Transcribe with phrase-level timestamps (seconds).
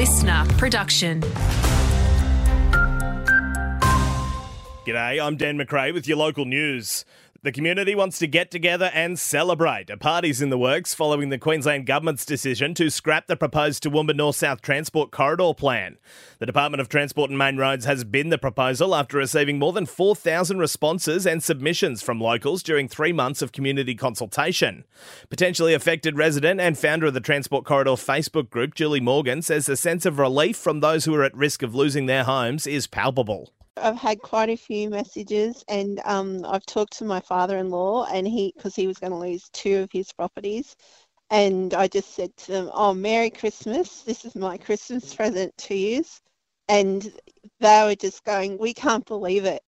[0.00, 1.20] LiSTNR production.
[4.86, 7.04] G'day, I'm Dan McRae with your local news.
[7.42, 9.88] The community wants to get together and celebrate.
[9.88, 14.14] A party's in the works following the Queensland Government's decision to scrap the proposed Toowoomba
[14.14, 15.96] North South Transport Corridor plan.
[16.38, 19.86] The Department of Transport and Main Roads has binned the proposal after receiving more than
[19.86, 24.84] 4,000 responses and submissions from locals during three months of community consultation.
[25.30, 29.78] Potentially affected resident and founder of the Transport Corridor Facebook group, Julie Morgan, says the
[29.78, 33.50] sense of relief from those who are at risk of losing their homes is palpable.
[33.76, 38.52] I've had quite a few messages, and um, I've talked to my father-in-law, and he
[38.56, 40.76] because he was going to lose two of his properties,
[41.30, 44.02] and I just said to them, "Oh, Merry Christmas!
[44.02, 46.04] This is my Christmas present to you,"
[46.68, 47.12] and
[47.60, 49.62] they were just going, "We can't believe it."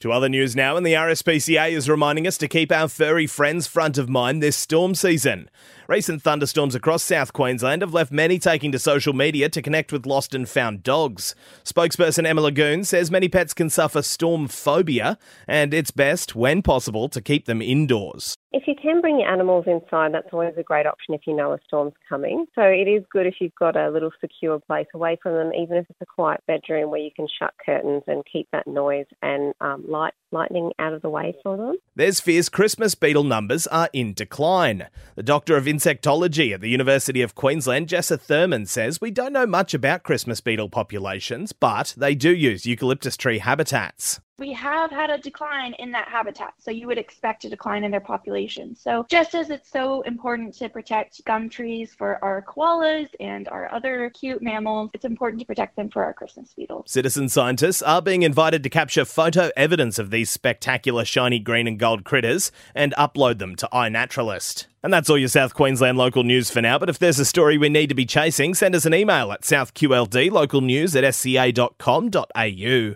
[0.00, 3.66] To other news now, and the RSPCA is reminding us to keep our furry friends
[3.66, 5.50] front of mind this storm season.
[5.90, 10.04] Recent thunderstorms across South Queensland have left many taking to social media to connect with
[10.04, 11.34] lost and found dogs.
[11.64, 17.08] Spokesperson Emma Lagoon says many pets can suffer storm phobia, and it's best, when possible,
[17.08, 18.36] to keep them indoors.
[18.52, 21.52] If you can bring your animals inside, that's always a great option if you know
[21.52, 22.46] a storm's coming.
[22.54, 25.78] So it is good if you've got a little secure place away from them, even
[25.78, 29.54] if it's a quiet bedroom where you can shut curtains and keep that noise and
[29.62, 31.76] um, light lightning out of the way for them.
[31.94, 34.88] There's fears Christmas beetle numbers are in decline.
[35.14, 39.46] The Doctor of Insectology at the University of Queensland, Jessa Thurman, says we don't know
[39.46, 45.10] much about Christmas beetle populations, but they do use eucalyptus tree habitats we have had
[45.10, 46.54] a decline in that habitat.
[46.58, 48.76] So you would expect a decline in their population.
[48.76, 53.70] So just as it's so important to protect gum trees for our koalas and our
[53.72, 56.90] other cute mammals, it's important to protect them for our Christmas beetles.
[56.90, 61.78] Citizen scientists are being invited to capture photo evidence of these spectacular shiny green and
[61.78, 64.66] gold critters and upload them to iNaturalist.
[64.82, 66.78] And that's all your South Queensland local news for now.
[66.78, 69.42] But if there's a story we need to be chasing, send us an email at
[69.42, 72.94] southqldlocalnews at sca.com.au.